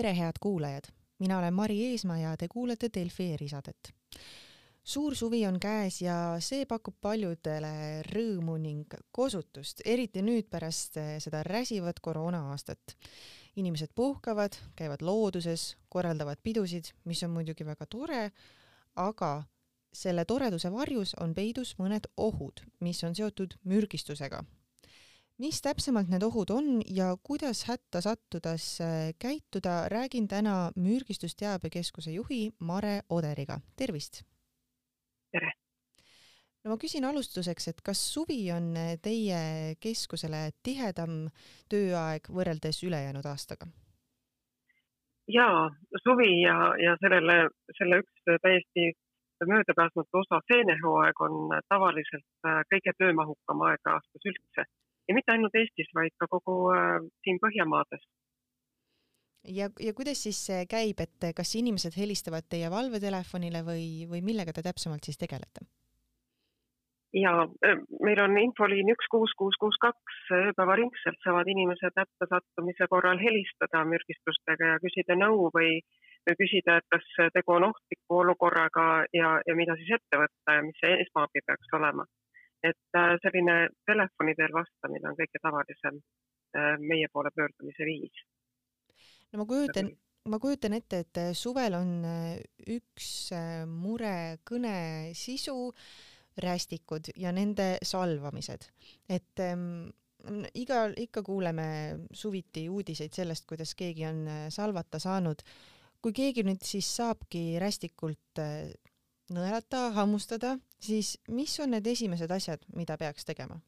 tere, 0.00 0.16
head 0.16 0.38
kuulajad! 0.40 0.82
mina 1.18 1.38
olen 1.38 1.54
Mari 1.54 1.86
Eesmaa 1.86 2.18
ja 2.18 2.36
te 2.36 2.46
kuulate 2.48 2.88
Delfi 2.94 3.32
erisaadet. 3.32 3.92
suur 4.84 5.14
suvi 5.14 5.46
on 5.46 5.58
käes 5.60 6.00
ja 6.02 6.14
see 6.40 6.64
pakub 6.66 6.94
paljudele 7.00 8.00
rõõmu 8.06 8.54
ning 8.58 8.94
kosutust, 9.12 9.82
eriti 9.84 10.22
nüüd 10.24 10.48
pärast 10.48 10.96
seda 11.18 11.42
räsivat 11.42 12.00
koroona-aastat. 12.00 12.96
inimesed 13.56 13.92
puhkavad, 13.94 14.56
käivad 14.76 15.02
looduses, 15.02 15.76
korraldavad 15.88 16.40
pidusid, 16.42 16.94
mis 17.04 17.22
on 17.22 17.30
muidugi 17.30 17.66
väga 17.66 17.86
tore, 17.86 18.30
aga 18.96 19.44
selle 19.92 20.24
toreduse 20.24 20.72
varjus 20.72 21.12
on 21.20 21.34
peidus 21.34 21.74
mõned 21.78 22.08
ohud, 22.16 22.64
mis 22.80 23.04
on 23.04 23.14
seotud 23.14 23.58
mürgistusega 23.64 24.44
mis 25.40 25.62
täpsemalt 25.64 26.10
need 26.12 26.24
ohud 26.26 26.50
on 26.52 26.66
ja 26.96 27.14
kuidas 27.24 27.64
hätta 27.68 28.02
sattudes 28.04 28.78
käituda, 29.22 29.88
räägin 29.88 30.28
täna 30.28 30.70
mürgistusteabekeskuse 30.76 32.12
juhi 32.12 32.50
Mare 32.60 33.00
Oderiga, 33.08 33.60
tervist! 33.76 34.22
tere! 35.32 35.52
no 36.64 36.74
ma 36.74 36.76
küsin 36.82 37.06
alustuseks, 37.08 37.68
et 37.72 37.80
kas 37.84 38.02
suvi 38.14 38.42
on 38.52 38.74
teie 39.02 39.40
keskusele 39.80 40.50
tihedam 40.62 41.30
tööaeg 41.72 42.28
võrreldes 42.28 42.82
ülejäänud 42.84 43.28
aastaga? 43.32 43.70
jaa, 45.30 45.70
suvi 46.04 46.34
ja, 46.42 46.74
ja 46.84 46.98
sellele, 47.00 47.38
selle 47.78 48.02
üks 48.04 48.28
täiesti 48.44 48.92
möödapääsmatu 49.48 50.20
osa, 50.20 50.42
seenehooaeg 50.52 51.24
on 51.24 51.56
tavaliselt 51.72 52.50
kõige 52.74 52.92
töömahukam 52.98 53.64
aeg 53.70 53.92
aastas 53.94 54.28
üldse 54.28 54.68
ja 55.10 55.16
mitte 55.18 55.34
ainult 55.34 55.58
Eestis, 55.58 55.90
vaid 55.96 56.14
ka 56.20 56.28
kogu 56.30 56.56
äh, 56.74 56.96
siin 57.24 57.40
Põhjamaades. 57.42 58.06
ja, 59.58 59.70
ja 59.80 59.92
kuidas 59.96 60.22
siis 60.22 60.38
see 60.46 60.64
käib, 60.70 61.02
et 61.02 61.30
kas 61.36 61.54
inimesed 61.58 61.96
helistavad 61.98 62.46
teie 62.48 62.70
valvetelefonile 62.70 63.64
või, 63.66 63.84
või 64.10 64.22
millega 64.30 64.54
te 64.54 64.66
täpsemalt 64.66 65.08
siis 65.08 65.18
tegelete? 65.18 65.66
ja 67.16 67.32
äh, 67.66 67.80
meil 68.06 68.20
on 68.22 68.38
infoliin 68.38 68.92
üks 68.94 69.08
kuus 69.10 69.32
kuus 69.40 69.56
kuus 69.62 69.80
kaks, 69.82 70.20
ööpäevaringselt 70.36 71.18
saavad 71.24 71.50
inimesed 71.50 71.98
hätta 72.02 72.30
sattumise 72.34 72.86
korral 72.92 73.18
helistada 73.18 73.82
mürgistustega 73.94 74.76
ja 74.76 74.78
küsida 74.84 75.18
nõu 75.18 75.50
või, 75.56 75.80
või 76.28 76.38
küsida, 76.44 76.78
et 76.78 76.86
kas 76.94 77.10
tegu 77.34 77.58
on 77.58 77.66
ohtliku 77.72 78.22
olukorraga 78.22 78.86
ja, 79.16 79.34
ja 79.42 79.58
mida 79.58 79.74
siis 79.82 79.96
ette 79.98 80.22
võtta 80.22 80.58
ja 80.60 80.66
mis 80.68 80.78
see 80.84 81.02
esmaabi 81.02 81.42
peaks 81.50 81.78
olema 81.80 82.06
et 82.62 82.98
äh, 82.98 83.14
selline 83.22 83.56
telefoni 83.88 84.34
teel 84.38 84.52
vastamine 84.54 85.10
on 85.10 85.16
kõige 85.18 85.40
tavalisem 85.42 85.96
äh, 85.96 86.76
meie 86.82 87.08
poole 87.12 87.32
pöördumise 87.34 87.86
viis. 87.88 88.22
no 89.32 89.42
ma 89.42 89.46
kujutan, 89.48 89.90
ma 90.28 90.40
kujutan 90.42 90.76
ette, 90.76 91.02
et 91.04 91.22
äh, 91.22 91.32
suvel 91.36 91.76
on 91.78 91.94
üks 92.76 93.08
mure 93.70 94.14
kõne 94.44 94.74
sisu, 95.16 95.72
rästikud 96.40 97.10
ja 97.18 97.32
nende 97.34 97.74
salvamised, 97.84 98.68
et 99.10 99.42
ähm, 99.44 99.90
igal, 100.56 100.94
ikka 100.96 101.24
kuuleme 101.26 101.66
suviti 102.12 102.68
uudiseid 102.70 103.12
sellest, 103.16 103.48
kuidas 103.50 103.74
keegi 103.74 104.06
on 104.08 104.22
salvata 104.52 105.00
saanud. 105.02 105.42
kui 106.00 106.14
keegi 106.16 106.44
nüüd 106.46 106.62
siis 106.64 106.86
saabki 106.96 107.58
rästikult 107.60 108.40
nõelata, 109.34 109.90
hammustada, 109.96 110.54
siis 110.80 111.16
mis 111.28 111.58
on 111.60 111.74
need 111.74 111.86
esimesed 111.86 112.30
asjad, 112.30 112.64
mida 112.76 112.96
peaks 113.00 113.24
tegema? 113.28 113.60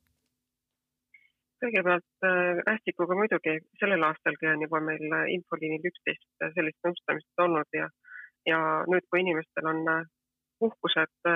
kõigepealt 1.63 2.27
äh, 2.27 2.59
rästikuga 2.67 3.15
muidugi 3.15 3.59
sellel 3.81 4.03
aastalgi 4.09 4.49
on 4.51 4.65
juba 4.65 4.81
meil 4.83 5.05
äh, 5.19 5.29
infoliinil 5.37 5.87
üksteist 5.93 6.27
äh, 6.43 6.51
sellist 6.57 6.81
nõustamist 6.87 7.45
olnud 7.45 7.79
ja, 7.79 7.87
ja 8.49 8.59
nüüd, 8.91 9.07
kui 9.11 9.23
inimestel 9.23 9.69
on 9.71 9.85
puhkused 10.63 11.29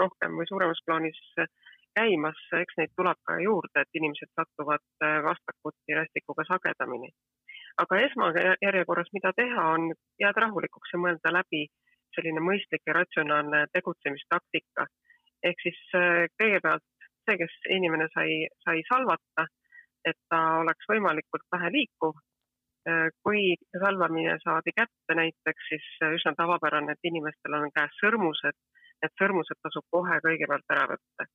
rohkem 0.00 0.38
või 0.40 0.46
suuremas 0.48 0.78
plaanis 0.86 1.18
käimas, 1.96 2.38
eks 2.56 2.78
neid 2.78 2.92
tuleb 2.96 3.18
ka 3.28 3.34
juurde, 3.44 3.82
et 3.82 3.98
inimesed 3.98 4.30
satuvad 4.32 5.04
vastakuti 5.26 5.96
rästikuga 5.98 6.46
sagedamini. 6.48 7.10
aga 7.82 7.98
esmajärjekorras, 8.06 9.12
mida 9.12 9.34
teha, 9.36 9.66
on 9.74 9.92
jääda 10.22 10.46
rahulikuks 10.46 10.94
ja 10.94 11.02
mõelda 11.02 11.32
läbi 11.36 11.66
selline 12.16 12.40
mõistlik 12.40 12.88
ja 12.88 12.96
ratsionaalne 13.02 13.66
tegutsemistaktika. 13.76 14.88
Ehk 15.48 15.62
siis 15.64 15.80
äh, 15.98 16.26
kõigepealt 16.40 16.84
see, 17.26 17.36
kes 17.40 17.54
inimene 17.76 18.08
sai, 18.14 18.46
sai 18.64 18.82
salvata, 18.88 19.46
et 20.06 20.18
ta 20.32 20.40
oleks 20.62 20.88
võimalikult 20.90 21.46
vähe 21.54 21.70
liikuv. 21.76 22.16
Äh, 22.88 23.08
kui 23.24 23.54
salvamine 23.76 24.38
saadi 24.44 24.72
kätte 24.76 25.16
näiteks, 25.18 25.68
siis 25.72 25.86
äh, 26.04 26.16
üsna 26.16 26.34
tavapärane, 26.38 26.96
et 26.96 27.10
inimestel 27.12 27.58
on 27.58 27.72
käes 27.76 27.96
sõrmused, 28.00 28.56
need 29.04 29.16
sõrmused 29.20 29.60
tasub 29.64 29.86
kohe 29.96 30.20
kõigepealt 30.26 30.76
ära 30.76 30.88
võtta. 30.94 31.30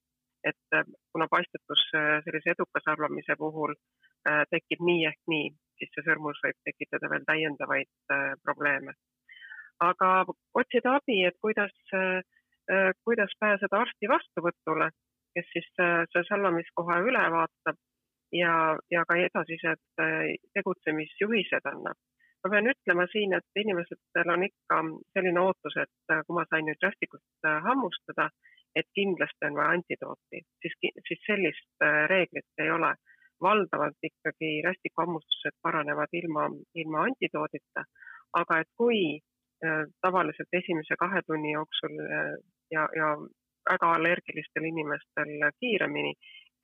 et 0.46 0.76
kuna 1.10 1.26
pastetus 1.26 1.82
sellise 1.90 2.52
eduka 2.52 2.78
salvamise 2.86 3.34
puhul 3.40 3.72
tekib 4.52 4.84
nii 4.86 5.08
ehk 5.10 5.32
nii, 5.34 5.48
siis 5.80 5.90
see 5.96 6.06
sõrmus 6.06 6.38
võib 6.44 6.60
tekitada 6.70 7.10
veel 7.10 7.26
täiendavaid 7.26 8.14
probleeme 8.44 8.94
aga 9.84 10.10
otsida 10.56 10.96
abi, 11.00 11.24
et 11.28 11.38
kuidas, 11.42 11.74
äh, 11.94 12.22
kuidas 13.04 13.34
pääseda 13.40 13.78
arsti 13.78 14.08
vastuvõtule, 14.10 14.90
kes 15.36 15.52
siis 15.54 15.68
äh, 15.80 16.06
selle 16.12 16.26
salvamiskoha 16.30 16.98
üle 17.10 17.24
vaatab 17.36 17.78
ja, 18.34 18.56
ja 18.92 19.04
ka 19.10 19.18
edasised 19.22 19.84
äh, 20.02 20.34
tegutsemisjuhised 20.58 21.72
annab. 21.72 22.00
ma 22.46 22.50
pean 22.54 22.70
ütlema 22.70 23.08
siin, 23.10 23.34
et 23.34 23.60
inimestel 23.62 24.32
on 24.34 24.44
ikka 24.46 24.82
selline 25.18 25.42
ootus, 25.42 25.78
et 25.82 26.14
kui 26.28 26.36
ma 26.38 26.44
sain 26.50 26.68
nüüd 26.70 26.84
rästikut 26.86 27.48
hammustada, 27.68 28.28
et 28.78 28.86
kindlasti 28.94 29.48
on 29.48 29.58
vaja 29.58 29.78
antidooti, 29.80 30.42
siis, 30.62 30.76
siis 31.08 31.24
sellist 31.26 31.88
reeglit 32.12 32.66
ei 32.66 32.72
ole. 32.72 32.94
valdavalt 33.42 34.08
ikkagi 34.08 34.62
rästikuhammustused 34.64 35.58
paranevad 35.62 36.14
ilma, 36.14 36.46
ilma 36.82 37.02
antidoodita, 37.10 37.84
aga 38.42 38.60
et 38.62 38.70
kui 38.78 39.00
Äh, 39.64 39.86
tavaliselt 40.02 40.52
esimese 40.60 40.96
kahe 41.00 41.22
tunni 41.28 41.54
jooksul 41.54 41.94
äh, 42.04 42.34
ja, 42.72 42.88
ja 42.96 43.10
väga 43.70 43.92
allergilistel 43.98 44.64
inimestel 44.70 45.36
kiiremini 45.60 46.14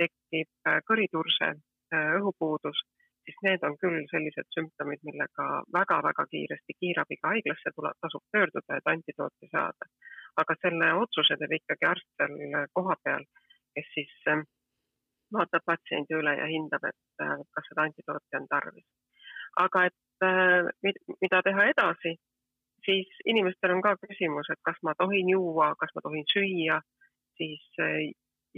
tekib 0.01 0.49
äh, 0.67 0.79
kõriturse, 0.87 1.53
õhupuudus, 1.91 2.77
siis 3.25 3.37
need 3.45 3.63
on 3.67 3.75
küll 3.81 4.05
sellised 4.11 4.47
sümptomid, 4.55 5.01
millega 5.07 5.47
väga-väga 5.75 6.25
kiiresti 6.31 6.77
kiirabiga 6.79 7.33
haiglasse 7.33 7.73
tuleb, 7.75 7.97
tasub 8.01 8.23
pöörduda, 8.31 8.77
et 8.77 8.91
antidooti 8.93 9.49
saada. 9.51 9.89
aga 10.41 10.55
selle 10.61 10.93
otsuse 10.95 11.35
teeb 11.39 11.53
ikkagi 11.57 11.85
arst 11.89 12.07
seal 12.15 12.67
kohapeal, 12.77 13.25
kes 13.75 13.89
siis 13.95 14.13
vaatab 15.35 15.65
patsiendi 15.65 16.15
üle 16.15 16.37
ja 16.37 16.47
hindab, 16.47 16.87
et 16.87 17.25
kas 17.57 17.67
seda 17.67 17.83
antidooti 17.89 18.39
on 18.39 18.47
tarvis. 18.53 18.87
aga 19.65 19.85
et 19.89 20.27
mida 21.25 21.41
teha 21.43 21.67
edasi, 21.73 22.15
siis 22.85 23.21
inimestel 23.25 23.75
on 23.75 23.81
ka 23.85 23.95
küsimus, 24.01 24.49
et 24.53 24.61
kas 24.67 24.79
ma 24.87 24.93
tohin 24.97 25.29
juua, 25.29 25.73
kas 25.79 25.93
ma 25.95 26.03
tohin 26.05 26.25
süüa, 26.33 26.79
siis 27.37 27.81
eh, 27.85 28.11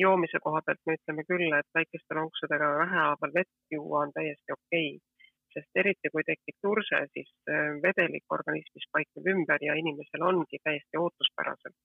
joomise 0.03 0.41
koha 0.43 0.61
pealt 0.65 0.81
me 0.85 0.97
ütleme 0.99 1.25
küll, 1.29 1.49
et 1.57 1.79
väikeste 1.79 2.17
lonksudega 2.19 2.69
vähehaaval 2.81 3.33
vett 3.39 3.75
juua 3.77 4.05
on 4.07 4.13
täiesti 4.19 4.55
okei 4.57 4.93
okay., 4.95 5.09
sest 5.53 5.77
eriti 5.77 6.09
kui 6.13 6.23
tekib 6.25 6.55
turse, 6.65 6.99
siis 7.13 7.31
eh, 7.53 7.73
vedelik 7.87 8.37
organismis 8.37 8.89
paikneb 8.97 9.31
ümber 9.35 9.65
ja 9.69 9.77
inimesel 9.83 10.27
ongi 10.31 10.61
täiesti 10.63 11.01
ootuspäraselt, 11.05 11.79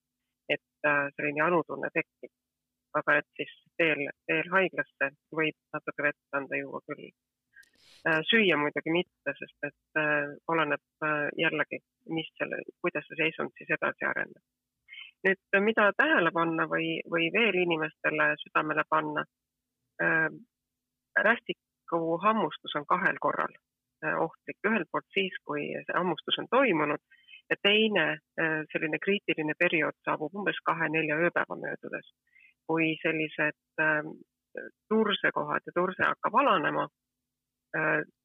et 0.49 0.89
eh, 0.91 1.07
selline 1.15 1.45
janutunne 1.45 1.93
tekib. 1.93 2.35
aga 2.97 3.19
et 3.19 3.27
siis 3.37 3.51
teel, 3.77 3.99
teel 4.25 4.47
haiglasse 4.49 5.11
võib 5.39 5.57
natuke 5.75 6.03
vett 6.07 6.37
anda 6.39 6.57
juua 6.57 6.79
küll 6.87 7.11
Äh, 7.11 7.38
süüa 8.05 8.57
muidugi 8.57 8.91
mitte, 8.93 9.33
sest 9.39 9.67
et 9.67 9.99
äh, 9.99 10.31
oleneb 10.47 11.03
äh, 11.03 11.27
jällegi, 11.37 11.81
mis 12.15 12.29
selle, 12.37 12.61
kuidas 12.81 13.07
see 13.07 13.19
seisund 13.19 13.51
siis 13.57 13.71
edasi 13.75 14.07
areneb. 14.07 14.43
nüüd, 15.27 15.39
mida 15.65 15.89
tähele 15.99 16.31
panna 16.31 16.63
või, 16.71 17.01
või 17.11 17.27
veel 17.33 17.57
inimestele 17.65 18.31
südamele 18.43 18.85
panna 18.89 19.25
äh,. 20.01 20.29
rästiku 21.19 22.17
hammustus 22.23 22.75
on 22.79 22.85
kahel 22.87 23.19
korral 23.19 23.51
äh, 24.05 24.15
ohtlik, 24.15 24.59
ühelt 24.67 24.87
poolt 24.91 25.09
siis, 25.13 25.35
kui 25.43 25.65
see 25.73 25.97
hammustus 25.97 26.39
on 26.39 26.47
toimunud 26.51 27.03
ja 27.49 27.57
teine 27.61 28.05
äh, 28.15 28.61
selline 28.71 28.99
kriitiline 29.03 29.57
periood 29.59 29.99
saabub 30.07 30.39
umbes 30.39 30.61
kahe-nelja 30.63 31.19
ööpäeva 31.19 31.59
möödudes, 31.65 32.13
kui 32.67 32.95
sellised 33.03 33.59
tursekohad 34.89 35.67
ja 35.67 35.71
turse 35.75 36.03
hakkab 36.03 36.35
alanema 36.41 36.87
Äh, 36.87 37.08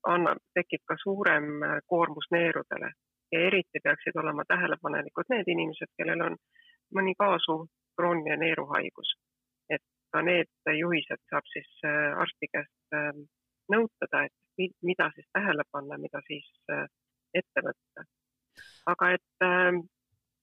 annab, 0.08 0.40
tekib 0.54 0.84
ka 0.88 0.96
suurem 1.02 1.62
äh, 1.62 1.78
koormus 1.86 2.28
neerudele 2.30 2.92
ja 3.32 3.40
eriti 3.48 3.80
peaksid 3.84 4.16
olema 4.16 4.44
tähelepanelikud 4.48 5.28
need 5.32 5.50
inimesed, 5.54 5.90
kellel 5.98 6.22
on 6.28 6.36
mõni 6.96 7.14
kaasuv 7.18 7.66
krooniline 7.96 8.36
neeruhaigus. 8.44 9.14
et 9.68 9.82
ka 10.12 10.22
need 10.22 10.50
juhised 10.80 11.20
saab 11.30 11.46
siis 11.52 11.70
äh, 11.84 12.12
arsti 12.24 12.50
käest 12.52 12.98
nõutada, 13.72 14.24
et 14.24 14.76
mida 14.82 15.10
siis 15.14 15.26
tähele 15.32 15.64
panna, 15.72 15.98
mida 15.98 16.20
siis 16.26 16.48
ette 17.34 17.60
võtta. 17.66 18.04
aga 18.86 19.10
et 19.16 19.44
ähm, 19.44 19.80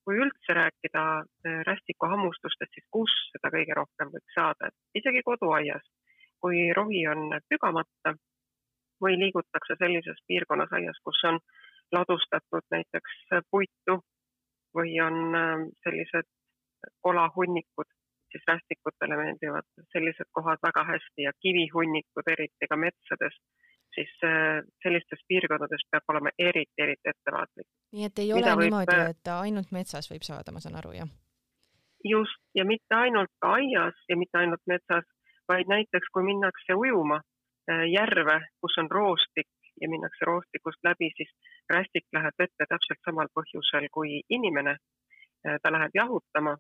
kui 0.03 0.17
üldse 0.17 0.55
rääkida 0.57 1.03
äh, 1.21 1.61
rästikuhammustustest, 1.67 2.73
siis 2.73 2.87
kus 2.95 3.13
seda 3.33 3.51
kõige 3.53 3.77
rohkem 3.77 4.11
võiks 4.13 4.35
saada, 4.35 4.69
et 4.69 5.01
isegi 5.01 5.21
koduaias, 5.25 5.85
kui 6.41 6.69
rohi 6.75 7.05
on 7.11 7.37
pügamata 7.49 8.15
või 9.03 9.17
liigutakse 9.19 9.77
sellises 9.79 10.19
piirkonnas 10.27 10.73
aias, 10.77 10.99
kus 11.05 11.23
on 11.29 11.39
ladustatud 11.91 12.65
näiteks 12.71 13.17
puitu 13.51 13.97
või 14.77 14.93
on 15.03 15.35
ähm, 15.35 15.65
sellised 15.83 16.29
kolahunnikud, 17.05 17.89
siis 18.31 18.43
rästikutele 18.47 19.17
meeldivad 19.19 19.67
sellised 19.93 20.29
kohad 20.31 20.61
väga 20.63 20.85
hästi 20.93 21.27
ja 21.27 21.33
kivihunnikud 21.43 22.31
eriti 22.35 22.69
ka 22.69 22.77
metsades 22.79 23.35
siis 23.95 24.11
äh, 24.23 24.63
sellistes 24.83 25.19
piirkondades 25.27 25.83
peab 25.91 26.13
olema 26.13 26.31
eriti, 26.39 26.77
eriti 26.85 27.11
ettevaatlik. 27.13 27.67
nii 27.91 28.05
et 28.07 28.19
ei 28.23 28.33
ole 28.33 28.53
võib, 28.55 28.63
niimoodi, 28.67 28.99
äh, 28.99 29.09
et 29.15 29.31
ainult 29.35 29.73
metsas 29.75 30.07
võib 30.11 30.23
saada, 30.27 30.53
ma 30.55 30.63
saan 30.63 30.77
aru, 30.79 30.93
jah? 30.99 31.09
just, 32.13 32.39
ja 32.55 32.65
mitte 32.65 32.95
ainult 32.95 33.49
aias 33.55 33.97
ja 34.09 34.17
mitte 34.17 34.39
ainult 34.43 34.63
metsas, 34.67 35.05
vaid 35.51 35.69
näiteks 35.69 36.13
kui 36.13 36.23
minnakse 36.25 36.77
ujuma 36.77 37.21
järve, 37.67 38.37
kus 38.61 38.77
on 38.81 38.89
roostik 38.91 39.47
ja 39.81 39.89
minnakse 39.89 40.25
roostikust 40.25 40.81
läbi, 40.83 41.11
siis 41.17 41.29
rästik 41.69 42.05
läheb 42.13 42.33
vette 42.39 42.65
täpselt 42.69 43.01
samal 43.05 43.29
põhjusel 43.37 43.87
kui 43.91 44.21
inimene. 44.29 44.75
ta 45.63 45.71
läheb 45.71 45.95
jahutama 45.95 46.55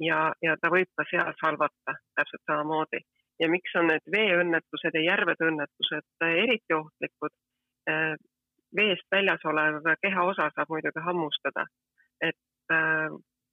ja, 0.00 0.32
ja 0.42 0.56
ta 0.60 0.68
võib 0.68 0.90
ka 0.96 1.04
seal 1.10 1.32
salvata 1.40 1.94
täpselt 2.16 2.42
samamoodi 2.46 3.00
ja 3.40 3.48
miks 3.48 3.72
on 3.80 3.88
need 3.90 4.12
veeõnnetused 4.14 4.96
ja 4.98 5.06
järvede 5.06 5.48
õnnetused 5.48 6.06
äh, 6.24 6.36
eriti 6.44 6.76
ohtlikud. 6.76 7.34
Äh, 7.90 8.14
veest 8.76 9.06
väljas 9.10 9.42
olev 9.50 9.80
kehaosa 10.04 10.50
saab 10.54 10.68
muidugi 10.70 11.02
hammustada, 11.02 11.64
et 12.22 12.74
äh, 12.74 13.08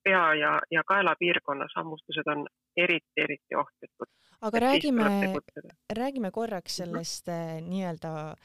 pea 0.07 0.23
ja, 0.39 0.53
ja 0.71 0.83
kaela 0.87 1.15
piirkonnas 1.19 1.75
hammustused 1.75 2.31
on 2.35 2.47
eriti, 2.77 3.11
eriti 3.25 3.59
ohtlikud. 3.63 4.09
aga 4.41 4.59
räägime, 4.59 5.03
räägime 5.97 6.31
korraks 6.31 6.79
mhm. 6.79 6.85
sellest 6.85 7.27
mm 7.27 7.33
-hmm. 7.33 7.69
nii-öelda 7.69 8.13
äh, 8.31 8.35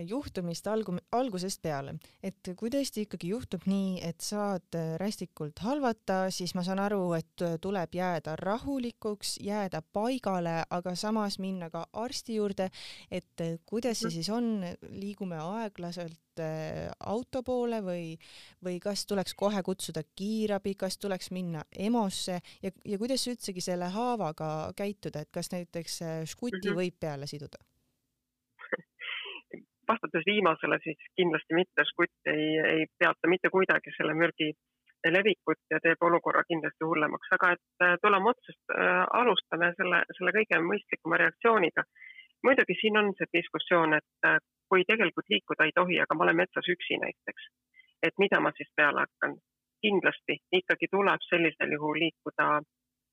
juhtumist 0.00 0.66
algu-, 0.66 0.96
algusest 1.12 1.60
peale, 1.62 1.96
et 2.24 2.52
kui 2.56 2.70
tõesti 2.72 3.04
ikkagi 3.06 3.32
juhtub 3.32 3.66
nii, 3.68 4.00
et 4.06 4.24
saad 4.24 4.78
äh, 4.78 4.94
rästikult 5.00 5.60
halvata, 5.64 6.24
siis 6.32 6.54
ma 6.56 6.64
saan 6.64 6.80
aru, 6.82 7.02
et 7.18 7.44
äh, 7.44 7.58
tuleb 7.60 7.94
jääda 7.96 8.36
rahulikuks, 8.40 9.36
jääda 9.44 9.82
paigale, 9.92 10.62
aga 10.70 10.94
samas 10.96 11.38
minna 11.42 11.68
ka 11.72 11.84
arsti 11.92 12.38
juurde, 12.40 12.70
et 13.10 13.44
äh, 13.44 13.58
kuidas 13.66 14.00
see 14.00 14.08
mhm. 14.08 14.16
siis 14.16 14.32
on, 14.32 14.98
liigume 14.98 15.40
aeglaselt 15.40 16.18
auto 17.04 17.42
poole 17.44 17.82
või, 17.84 18.14
või 18.64 18.78
kas 18.80 19.02
tuleks 19.04 19.34
kohe 19.36 19.60
kutsuda 19.62 20.00
kiirabi, 20.16 20.72
kas 20.80 20.96
tuleks 20.96 21.28
minna 21.28 21.60
EMO-sse 21.76 22.38
ja, 22.62 22.70
ja 22.88 22.98
kuidas 22.98 23.26
üldsegi 23.28 23.60
selle 23.60 23.90
haavaga 23.92 24.72
käituda, 24.72 25.26
et 25.26 25.30
kas 25.30 25.52
näiteks 25.52 25.98
žguti 26.32 26.70
-hmm. 26.70 26.78
võib 26.80 26.96
peale 27.04 27.28
siduda? 27.28 27.60
Vastates 29.92 30.26
viimasele, 30.26 30.78
siis 30.84 31.08
kindlasti 31.20 31.58
mitte, 31.60 31.86
žgutt 31.92 32.32
ei, 32.34 32.46
ei 32.74 32.86
peata 32.98 33.30
mitte 33.30 33.50
kuidagi 33.54 33.94
selle 33.96 34.14
mürgi 34.18 34.52
levikut 35.10 35.58
ja 35.70 35.80
teeb 35.82 36.02
olukorra 36.06 36.44
kindlasti 36.46 36.86
hullemaks, 36.86 37.30
aga 37.36 37.52
et 37.56 37.84
äh, 37.84 37.94
tuleme 38.02 38.30
otsast 38.30 38.74
äh,, 38.76 39.04
alustame 39.20 39.72
selle, 39.78 40.02
selle 40.18 40.34
kõige 40.38 40.60
mõistlikuma 40.66 41.18
reaktsiooniga. 41.22 41.84
muidugi 42.46 42.74
siin 42.80 42.98
on 42.98 43.12
see 43.18 43.30
diskussioon, 43.38 43.94
et 43.98 44.28
äh, 44.28 44.38
kui 44.70 44.84
tegelikult 44.88 45.28
liikuda 45.34 45.66
ei 45.66 45.74
tohi, 45.74 45.98
aga 46.00 46.14
ma 46.14 46.24
olen 46.26 46.38
metsas 46.42 46.68
üksi 46.74 46.98
näiteks, 47.02 47.48
et 48.06 48.14
mida 48.18 48.40
ma 48.40 48.52
siis 48.56 48.70
peale 48.76 49.06
hakkan. 49.06 49.40
kindlasti 49.82 50.36
ikkagi 50.54 50.86
tuleb 50.90 51.22
sellisel 51.26 51.72
juhul 51.74 51.96
liikuda 51.98 52.44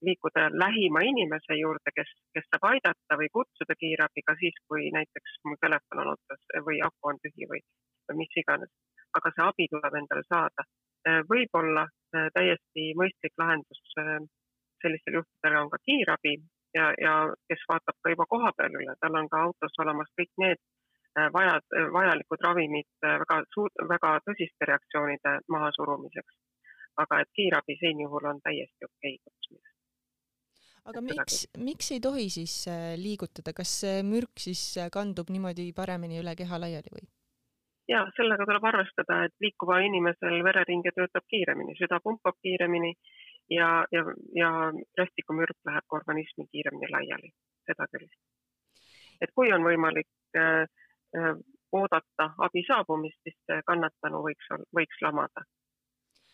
liikuda 0.02 0.50
lähima 0.64 1.00
inimese 1.12 1.56
juurde, 1.62 1.92
kes, 1.96 2.12
kes 2.34 2.46
saab 2.52 2.68
aidata 2.72 3.18
või 3.22 3.30
kutsuda 3.38 3.76
kiirabi 3.82 4.24
ka 4.28 4.36
siis, 4.42 4.58
kui 4.68 4.92
näiteks 4.96 5.40
mu 5.46 5.58
telefon 5.62 6.04
on 6.04 6.12
otsas 6.14 6.42
või 6.68 6.80
aku 6.88 7.12
on 7.12 7.20
tühi 7.24 7.48
või, 7.52 7.62
või 8.10 8.22
mis 8.24 8.38
iganes. 8.42 8.72
aga 9.18 9.32
see 9.36 9.46
abi 9.46 9.66
tuleb 9.74 9.96
endale 10.02 10.24
saada. 10.30 10.64
võib-olla 11.32 11.84
äh, 11.88 12.28
täiesti 12.34 12.84
mõistlik 13.02 13.34
lahendus 13.42 13.82
äh, 14.00 14.18
sellistel 14.84 15.16
juhtudel 15.20 15.56
on 15.62 15.70
ka 15.70 15.78
kiirabi 15.86 16.34
ja, 16.78 16.90
ja 17.06 17.14
kes 17.48 17.64
vaatab 17.70 17.98
ka 18.04 18.12
juba 18.14 18.26
koha 18.34 18.52
peal 18.58 18.76
üle, 18.82 18.96
tal 19.00 19.16
on 19.22 19.30
ka 19.30 19.42
autos 19.48 19.80
olemas 19.84 20.12
kõik 20.20 20.32
need 20.44 20.60
äh, 20.60 21.32
vajad, 21.38 21.66
vajalikud 21.98 22.46
ravimid 22.48 22.92
väga 23.24 23.42
suur, 23.56 23.72
väga 23.96 24.14
tõsiste 24.28 24.72
reaktsioonide 24.72 25.40
mahasurumiseks. 25.56 26.36
aga 27.02 27.20
et 27.24 27.30
kiirabi 27.36 27.80
siin 27.80 28.06
juhul 28.06 28.32
on 28.34 28.40
täiesti 28.44 28.86
okei 28.86 29.16
okay 29.16 29.24
kutsumiseks 29.24 29.69
aga 30.86 31.02
miks, 31.04 31.46
miks 31.58 31.92
ei 31.96 32.02
tohi 32.04 32.28
siis 32.34 32.56
äh, 32.72 32.94
liigutada, 33.00 33.54
kas 33.56 33.72
see 33.84 34.04
mürk 34.08 34.40
siis 34.40 34.62
äh, 34.78 34.90
kandub 34.94 35.32
niimoodi 35.34 35.72
paremini 35.76 36.22
üle 36.22 36.36
keha 36.40 36.60
laiali 36.62 36.94
või? 36.94 37.08
ja 37.90 38.04
sellega 38.16 38.46
tuleb 38.46 38.66
arvestada, 38.70 39.24
et 39.26 39.34
liikuval 39.42 39.86
inimesel 39.88 40.44
vereringe 40.46 40.94
töötab 40.96 41.26
kiiremini, 41.34 41.76
süda 41.80 42.00
pumpab 42.04 42.38
kiiremini 42.46 42.94
ja, 43.50 43.70
ja, 43.92 44.04
ja 44.38 44.50
rästikumürk 45.00 45.58
läheb 45.66 45.88
ka 45.90 45.98
organismi 45.98 46.46
kiiremini 46.52 46.92
laiali, 46.94 47.32
seda 47.70 47.88
küll. 47.94 48.10
et 49.22 49.34
kui 49.36 49.52
on 49.56 49.66
võimalik 49.66 50.38
äh, 50.38 50.68
äh, 51.18 51.34
oodata 51.76 52.32
abi 52.46 52.64
saabumist, 52.68 53.20
siis 53.26 53.62
kannatanu 53.66 54.22
võiks, 54.26 54.54
võiks 54.76 55.02
lamada. 55.06 55.46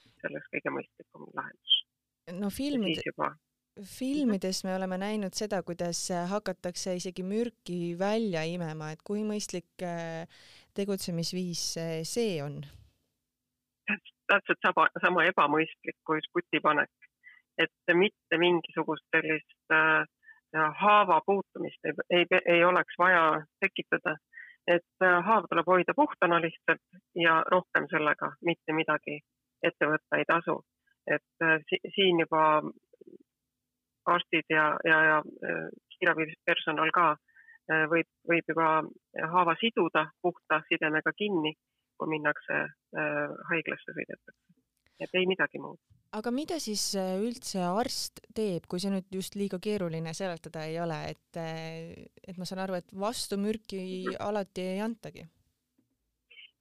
see 0.04 0.30
oleks 0.30 0.52
kõige 0.54 0.76
mõistlikum 0.78 1.28
lahendus. 1.36 1.80
no 2.40 2.50
filmid, 2.50 3.02
filmides 3.84 4.64
me 4.64 4.76
oleme 4.76 4.98
näinud 4.98 5.36
seda, 5.36 5.62
kuidas 5.64 6.08
hakatakse 6.30 6.96
isegi 6.96 7.24
mürki 7.24 7.96
välja 8.00 8.44
imema, 8.48 8.92
et 8.92 9.04
kui 9.04 9.24
mõistlik 9.28 9.84
äh, 9.84 10.28
tegutsemisviis 10.76 11.68
see 12.08 12.42
on? 12.44 12.64
täpselt 14.28 14.62
sama, 14.66 14.88
sama 15.02 15.26
ebamõistlik 15.30 15.98
kui 16.08 16.22
žguti 16.26 16.62
panek, 16.64 16.92
et 17.62 17.94
mitte 17.94 18.40
mingisugust 18.42 19.06
sellist 19.14 19.76
äh, 19.76 20.06
haava 20.82 21.22
puutumist 21.26 21.86
ei, 21.86 21.94
ei, 22.10 22.26
ei 22.46 22.64
oleks 22.66 22.98
vaja 23.00 23.42
tekitada, 23.60 24.16
et 24.68 25.04
äh, 25.04 25.18
haav 25.26 25.48
tuleb 25.50 25.68
hoida 25.68 25.94
puhtana 25.96 26.42
lihtsalt 26.42 27.02
ja 27.16 27.42
rohkem 27.52 27.88
sellega 27.92 28.32
mitte 28.42 28.74
midagi 28.74 29.20
ette 29.64 29.92
võtta 29.92 30.22
ei 30.22 30.26
tasu. 30.30 30.62
et 31.08 31.44
äh, 31.44 31.60
si 31.70 31.78
siin 31.96 32.20
juba 32.20 32.64
arstid 34.12 34.50
ja, 34.50 34.66
ja, 34.86 35.00
ja 35.10 35.18
äh, 35.20 35.68
kiirabipersonal 35.96 36.92
ka 36.96 37.12
äh, 37.16 37.86
võib, 37.92 38.10
võib 38.30 38.52
juba 38.52 38.70
haava 39.34 39.56
siduda 39.62 40.08
puhta 40.22 40.62
sidemega 40.70 41.14
kinni, 41.18 41.56
kui 42.00 42.12
minnakse 42.12 42.62
äh, 42.66 43.36
haiglasse 43.52 43.96
sõidetakse. 43.96 44.42
et 45.00 45.12
ei 45.14 45.28
midagi 45.28 45.60
muud. 45.60 45.80
aga 46.16 46.32
mida 46.32 46.60
siis 46.60 46.84
üldse 46.96 47.64
arst 47.66 48.22
teeb, 48.36 48.68
kui 48.70 48.80
see 48.80 48.94
nüüd 48.94 49.08
just 49.12 49.36
liiga 49.36 49.60
keeruline 49.60 50.14
seletada 50.14 50.66
ei 50.66 50.80
ole, 50.80 51.00
et, 51.12 51.40
et 52.28 52.38
ma 52.38 52.46
saan 52.46 52.64
aru, 52.64 52.80
et 52.80 52.96
vastumürki 53.00 54.16
alati 54.20 54.70
ei 54.76 54.82
antagi? 54.82 55.28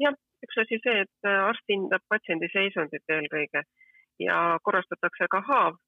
jah, 0.02 0.16
üks 0.42 0.62
asi 0.64 0.80
see, 0.82 1.04
et 1.06 1.30
arst 1.30 1.70
hindab 1.70 2.02
patsiendi 2.08 2.50
seisundit 2.52 3.16
eelkõige 3.18 3.62
ja 4.22 4.58
korrastatakse 4.62 5.26
ka 5.30 5.40
haav 5.48 5.78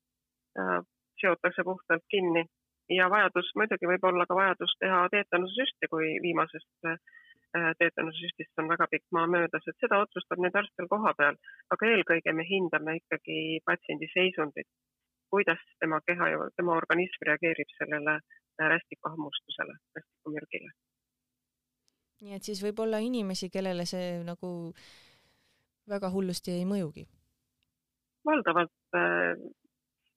seotakse 1.20 1.64
puhtalt 1.64 2.04
kinni 2.10 2.44
ja 2.90 3.10
vajadus, 3.10 3.50
muidugi 3.58 3.88
võib 3.90 4.04
olla 4.10 4.26
ka 4.26 4.34
vajadus 4.38 4.74
teha 4.80 5.06
teetanussüsti, 5.12 5.88
kui 5.90 6.10
viimasest 6.22 6.90
äh, 6.90 7.70
teetanussüstist 7.78 8.62
on 8.62 8.68
väga 8.68 8.88
pikk 8.90 9.06
maa 9.16 9.26
möödas, 9.30 9.66
et 9.66 9.78
seda 9.82 10.00
otsustab 10.04 10.42
nüüd 10.42 10.58
arst 10.58 10.74
veel 10.78 10.90
koha 10.92 11.14
peal, 11.18 11.38
aga 11.74 11.92
eelkõige 11.92 12.34
me 12.36 12.46
hindame 12.48 12.98
ikkagi 13.00 13.38
patsiendi 13.66 14.10
seisundit, 14.12 14.68
kuidas 15.32 15.62
tema 15.80 16.00
keha 16.06 16.30
ja 16.34 16.50
tema 16.56 16.76
organism 16.76 17.26
reageerib 17.30 17.74
sellele 17.78 18.18
äh, 18.18 18.68
rästikuhammustusele, 18.74 19.78
rästikumürgile. 19.98 20.72
nii 22.22 22.38
et 22.38 22.46
siis 22.48 22.62
võib 22.64 22.78
olla 22.80 23.02
inimesi, 23.02 23.50
kellele 23.52 23.84
see 23.84 24.22
nagu 24.24 24.48
väga 25.90 26.10
hullusti 26.10 26.54
ei 26.54 26.64
mõjugi? 26.64 27.06
valdavalt 28.26 28.98
äh, 28.98 29.38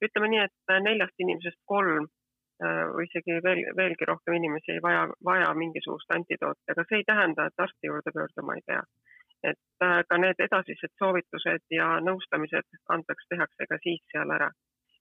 ütleme 0.05 0.29
nii, 0.31 0.45
et 0.47 0.73
neljast 0.85 1.23
inimesest 1.23 1.59
kolm 1.71 2.07
äh, 2.07 2.81
või 2.95 3.07
isegi 3.09 3.39
veel, 3.45 3.61
veelgi 3.77 4.07
rohkem 4.09 4.37
inimesi 4.39 4.75
ei 4.75 4.83
vaja, 4.83 5.05
vaja 5.25 5.51
mingisugust 5.57 6.11
antidooti, 6.15 6.65
aga 6.73 6.85
see 6.87 7.01
ei 7.01 7.07
tähenda, 7.11 7.47
et 7.47 7.65
arsti 7.65 7.91
juurde 7.91 8.15
pöörduma 8.15 8.57
ei 8.57 8.65
pea. 8.65 8.83
et 9.49 9.83
äh, 9.83 10.01
ka 10.09 10.17
need 10.19 10.41
edasised 10.43 10.91
soovitused 10.99 11.63
ja 11.71 11.85
nõustamised 12.03 12.81
antakse, 12.95 13.27
tehakse 13.35 13.67
ka 13.69 13.77
siis 13.83 14.01
seal 14.11 14.35
ära. 14.35 14.49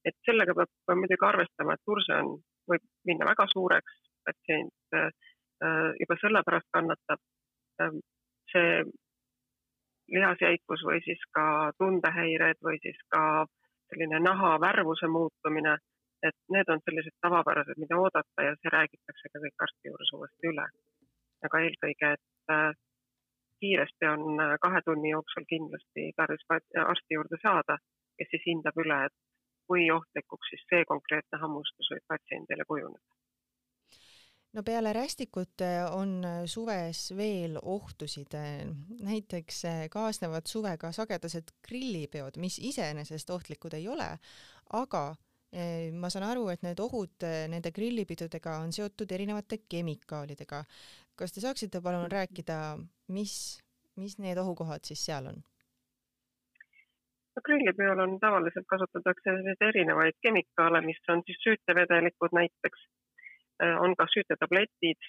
et 0.04 0.14
sellega 0.26 0.54
peab, 0.54 0.70
muidugi 1.00 1.26
arvestama, 1.26 1.74
et 1.74 1.88
kurse 1.90 2.14
on, 2.22 2.36
võib 2.70 2.84
minna 3.10 3.26
väga 3.26 3.48
suureks, 3.54 3.98
patsient 4.26 4.94
äh, 4.94 5.10
juba 6.00 6.20
sellepärast 6.22 6.70
kannatab. 6.72 7.20
see 8.52 8.82
lihasjäikus 10.08 10.82
või 10.88 11.00
siis 11.04 11.20
ka 11.36 11.72
tundehäired 11.78 12.58
või 12.64 12.78
siis 12.82 12.98
ka 13.12 13.22
selline 13.88 14.20
naha 14.24 14.56
värvuse 14.60 15.08
muutumine, 15.16 15.76
et 16.28 16.36
need 16.54 16.68
on 16.72 16.80
sellised 16.84 17.16
tavapärased, 17.24 17.78
mida 17.82 17.98
oodata 18.02 18.46
ja 18.46 18.54
see 18.58 18.72
räägitakse 18.74 19.32
ka 19.32 19.42
kõik 19.44 19.64
arsti 19.66 19.90
juures 19.90 20.12
uuesti 20.18 20.52
üle. 20.52 20.66
aga 21.46 21.58
eelkõige, 21.64 22.08
et 22.16 22.52
äh, 22.52 22.72
kiiresti 23.62 24.06
on 24.14 24.40
äh, 24.42 24.56
kahe 24.64 24.80
tunni 24.86 25.12
jooksul 25.12 25.46
kindlasti 25.52 26.08
tarvis 26.16 26.44
arsti 26.50 27.14
juurde 27.14 27.38
saada, 27.42 27.78
kes 28.18 28.32
siis 28.32 28.46
hindab 28.50 28.80
üle, 28.84 28.98
et 29.06 29.16
kui 29.70 29.86
ohtlikuks 29.98 30.50
siis 30.50 30.66
see 30.72 30.84
konkreetne 30.92 31.38
hammustus 31.44 31.92
võib 31.94 32.06
patsiendile 32.14 32.66
kujuneda 32.72 33.27
no 34.58 34.64
peale 34.66 34.92
rästikute 34.92 35.68
on 35.94 36.22
suves 36.50 37.12
veel 37.16 37.58
ohtusid, 37.62 38.34
näiteks 39.06 39.62
kaasnevad 39.92 40.50
suvega 40.50 40.90
sagedased 40.94 41.52
grillipeod, 41.68 42.40
mis 42.42 42.58
iseenesest 42.58 43.30
ohtlikud 43.30 43.76
ei 43.78 43.86
ole, 43.88 44.08
aga 44.74 45.04
ma 45.94 46.10
saan 46.10 46.26
aru, 46.26 46.48
et 46.52 46.64
need 46.66 46.80
ohud 46.82 47.26
nende 47.52 47.70
grillipidudega 47.72 48.58
on 48.64 48.74
seotud 48.74 49.14
erinevate 49.14 49.62
kemikaalidega. 49.70 50.64
kas 51.18 51.32
te 51.32 51.40
saaksite 51.40 51.80
palun 51.82 52.10
rääkida, 52.10 52.58
mis, 53.14 53.62
mis 53.96 54.18
need 54.18 54.38
ohukohad 54.38 54.84
siis 54.84 55.06
seal 55.06 55.30
on? 55.30 55.40
grillipeol 57.46 58.00
on 58.02 58.18
tavaliselt 58.18 58.66
kasutatakse 58.66 59.30
erinevaid 59.62 60.16
kemikaale, 60.26 60.80
mis 60.82 60.98
on 61.08 61.22
siis 61.26 61.38
süütevedelikud 61.46 62.34
näiteks 62.34 62.88
Äh, 62.88 63.07
on 63.60 63.94
ka 63.96 64.06
süütetabletid. 64.14 65.08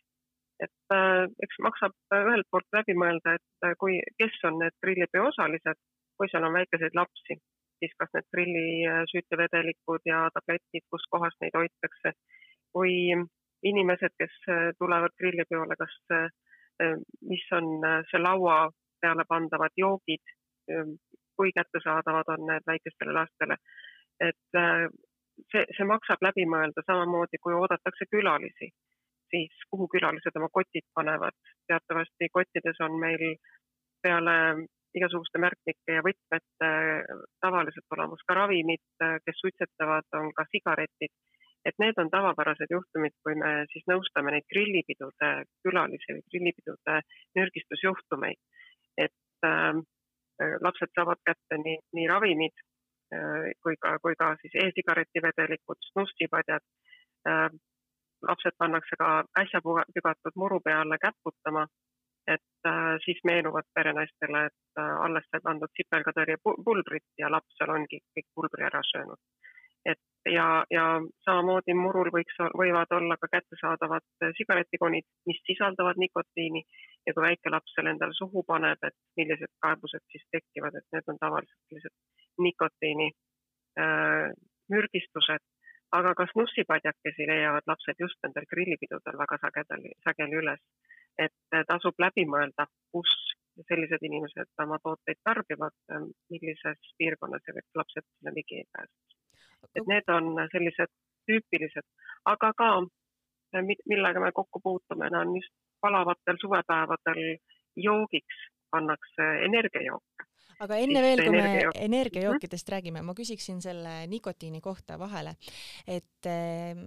et 0.60 0.94
äh, 0.94 1.24
eks 1.46 1.60
maksab 1.64 1.94
ühelt 2.12 2.48
poolt 2.52 2.68
läbi 2.76 2.92
mõelda, 2.92 3.38
et 3.38 3.68
äh, 3.68 3.76
kui, 3.80 4.02
kes 4.20 4.42
on 4.50 4.58
need 4.60 4.76
grillipeo 4.84 5.30
osalised, 5.30 5.80
kui 6.20 6.28
seal 6.28 6.44
on 6.44 6.58
väikeseid 6.58 6.98
lapsi, 7.00 7.38
siis 7.80 7.94
kas 7.96 8.12
need 8.18 8.28
grillisüütevedelikud 8.36 10.10
ja 10.12 10.26
tabletid, 10.36 10.84
kus 10.92 11.06
kohas 11.16 11.38
neid 11.40 11.56
hoitakse, 11.56 12.12
või 12.76 13.16
inimesed, 13.72 14.16
kes 14.20 14.36
tulevad 14.80 15.16
grillipeole, 15.22 15.80
kas, 15.80 15.96
mis 17.32 17.48
on 17.56 17.72
see 18.12 18.20
laua 18.20 18.60
peale 19.00 19.24
pandavad 19.32 19.80
joogid, 19.80 20.36
kui 21.40 21.56
kättesaadavad 21.56 22.36
on 22.36 22.46
need 22.52 22.68
väikestele 22.68 23.16
lastele. 23.16 23.56
et 24.20 24.60
see, 25.52 25.66
see 25.78 25.88
maksab 25.88 26.24
läbi 26.26 26.46
mõelda, 26.50 26.84
samamoodi 26.88 27.40
kui 27.44 27.56
oodatakse 27.58 28.08
külalisi, 28.12 28.72
siis 29.32 29.64
kuhu 29.72 29.88
külalised 29.94 30.36
oma 30.40 30.50
kotid 30.54 30.86
panevad. 30.96 31.38
teatavasti 31.68 32.30
kottides 32.34 32.80
on 32.86 33.00
meil 33.00 33.36
peale 34.04 34.36
igasuguste 34.98 35.42
märkmike 35.42 35.98
ja 35.98 36.06
võtmete 36.06 36.70
tavaliselt 37.44 37.98
olemas 37.98 38.24
ka 38.28 38.38
ravimid, 38.40 38.86
kes 39.26 39.42
suitsetavad, 39.44 40.08
on 40.22 40.34
ka 40.34 40.46
sigaretid. 40.52 41.14
et 41.68 41.76
need 41.84 41.98
on 42.00 42.10
tavapärased 42.10 42.72
juhtumid, 42.72 43.12
kui 43.24 43.36
me 43.36 43.66
siis 43.72 43.84
nõustame 43.92 44.32
neid 44.32 44.46
grillipidude 44.54 45.32
külalisi 45.66 46.14
või 46.16 46.24
grillipidude 46.32 47.02
mürgistusjuhtumeid. 47.36 48.40
et 48.98 49.46
äh, 49.46 49.76
lapsed 50.64 50.92
saavad 50.96 51.20
kätte 51.28 51.60
nii, 51.60 51.78
nii 51.94 52.08
ravimid 52.08 52.56
kui 53.64 53.76
ka, 53.82 53.96
kui 54.04 54.16
ka 54.20 54.34
siis 54.42 54.56
e-sigareti 54.64 55.24
vedelikud, 55.26 55.80
snussipadjad. 55.92 56.66
Äh, 57.30 57.50
lapsed 58.30 58.56
pannakse 58.60 58.98
ka 59.00 59.10
äsja 59.42 59.62
pügatud 59.64 60.36
muru 60.36 60.60
peale 60.60 60.98
käputama, 61.02 61.66
et 62.28 62.68
äh, 62.68 62.96
siis 63.06 63.20
meenuvad 63.26 63.68
perenaistele, 63.74 64.46
et 64.50 64.82
alles 65.06 65.26
sai 65.32 65.42
pandud 65.44 65.72
sipelgatõrje 65.80 66.38
pulbrit 66.44 67.08
ja 67.18 67.32
laps 67.32 67.58
seal 67.58 67.72
ongi 67.76 68.02
kõik 68.16 68.28
pulbri 68.36 68.68
ära 68.68 68.82
söönud. 68.92 69.22
Et 69.86 70.00
ja, 70.26 70.66
ja 70.72 70.86
samamoodi 71.26 71.74
murul 71.78 72.12
võiks, 72.14 72.38
võivad 72.58 72.92
olla 72.98 73.18
ka 73.22 73.30
kättesaadavad 73.32 74.06
sigaretikonid, 74.38 75.08
mis 75.30 75.40
sisaldavad 75.48 76.00
nikotiini 76.02 76.64
ja 77.08 77.14
kui 77.14 77.24
väike 77.24 77.54
laps 77.54 77.74
selle 77.76 77.94
endale 77.96 78.16
suhu 78.18 78.44
paneb, 78.48 78.84
et 78.84 78.98
millised 79.18 79.52
kaebused 79.64 80.04
siis 80.12 80.26
tekivad, 80.32 80.76
et 80.76 80.88
need 80.96 81.14
on 81.14 81.20
tavaliselt 81.22 81.62
sellised 81.70 81.96
nikotiini 82.46 83.10
äh, 83.80 84.30
mürgistused, 84.72 85.44
aga 85.98 86.14
ka 86.18 86.28
snussipadjakesi 86.34 87.28
leiavad 87.32 87.68
lapsed 87.68 88.06
just 88.06 88.20
nendel 88.24 88.48
grillipidudel 88.54 89.18
väga 89.24 89.40
sagedali, 89.46 89.96
sageli 90.06 90.42
üles. 90.44 90.64
et 91.20 91.56
äh, 91.56 91.66
tasub 91.68 91.98
läbi 92.00 92.24
mõelda, 92.24 92.64
kus 92.96 93.12
sellised 93.68 94.04
inimesed 94.08 94.48
oma 94.64 94.78
tooteid 94.84 95.20
tarbivad, 95.24 95.76
äh, 95.92 96.06
millises 96.32 96.94
piirkonnas 96.98 97.48
ja 97.48 97.60
lapsed 97.76 98.06
sinna 98.06 98.36
ligi 98.36 98.62
ei 98.62 98.68
pääseks. 98.72 99.19
Et 99.76 99.88
need 99.88 100.14
on 100.14 100.32
sellised 100.54 100.92
tüüpilised, 101.30 101.86
aga 102.26 102.54
ka 102.58 102.70
äh, 102.80 103.66
millega 103.90 104.24
me 104.24 104.32
kokku 104.36 104.62
puutume, 104.64 105.12
on 105.22 105.36
just 105.38 105.54
palavatel 105.82 106.40
suvepäevadel 106.42 107.38
joogiks 107.76 108.48
pannakse 108.72 109.28
energiajooke. 109.46 110.28
Aga 110.60 110.76
enne 110.84 111.02
veel, 111.02 111.22
kui 111.24 111.32
me 111.32 111.70
energiajookidest 111.88 112.74
räägime, 112.74 113.04
ma 113.06 113.16
küsiksin 113.16 113.62
selle 113.64 114.02
nikotiini 114.12 114.60
kohta 114.62 114.98
vahele, 115.00 115.38
et 115.88 116.28
eh, 116.28 116.82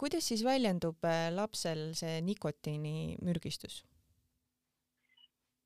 kuidas 0.00 0.28
siis 0.32 0.44
väljendub 0.44 1.04
eh, 1.04 1.28
lapsel 1.36 1.90
see 1.98 2.22
nikotiinimürgistus? 2.24 3.82
Äh, 3.82 3.95